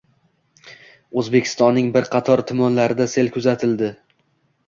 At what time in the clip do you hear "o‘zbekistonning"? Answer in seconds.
1.21-1.91